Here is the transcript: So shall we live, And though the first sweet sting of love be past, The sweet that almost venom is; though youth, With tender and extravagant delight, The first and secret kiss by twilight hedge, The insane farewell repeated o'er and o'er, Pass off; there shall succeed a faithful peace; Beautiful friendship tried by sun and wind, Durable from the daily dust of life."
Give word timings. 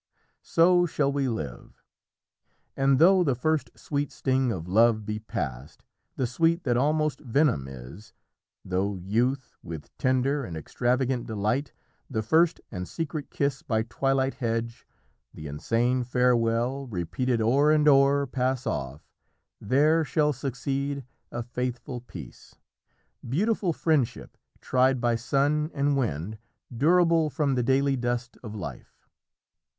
So 0.41 0.87
shall 0.87 1.11
we 1.11 1.29
live, 1.29 1.83
And 2.75 2.97
though 2.97 3.23
the 3.23 3.35
first 3.35 3.69
sweet 3.77 4.11
sting 4.11 4.51
of 4.51 4.67
love 4.67 5.05
be 5.05 5.19
past, 5.19 5.83
The 6.15 6.25
sweet 6.25 6.63
that 6.63 6.75
almost 6.75 7.19
venom 7.19 7.67
is; 7.67 8.11
though 8.65 8.95
youth, 8.95 9.53
With 9.61 9.95
tender 9.99 10.43
and 10.43 10.57
extravagant 10.57 11.27
delight, 11.27 11.71
The 12.09 12.23
first 12.23 12.59
and 12.71 12.87
secret 12.87 13.29
kiss 13.29 13.61
by 13.61 13.83
twilight 13.83 14.33
hedge, 14.33 14.87
The 15.35 15.45
insane 15.45 16.03
farewell 16.03 16.87
repeated 16.87 17.39
o'er 17.39 17.69
and 17.71 17.87
o'er, 17.87 18.25
Pass 18.25 18.65
off; 18.65 19.07
there 19.59 20.03
shall 20.03 20.33
succeed 20.33 21.05
a 21.31 21.43
faithful 21.43 22.01
peace; 22.01 22.55
Beautiful 23.29 23.71
friendship 23.71 24.35
tried 24.61 24.99
by 24.99 25.15
sun 25.15 25.69
and 25.75 25.95
wind, 25.95 26.39
Durable 26.75 27.29
from 27.29 27.53
the 27.53 27.61
daily 27.61 27.95
dust 27.95 28.35
of 28.41 28.55
life." 28.55 29.07